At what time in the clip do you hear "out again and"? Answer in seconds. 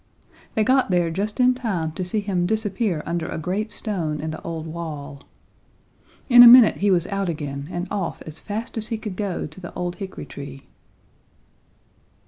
7.05-7.87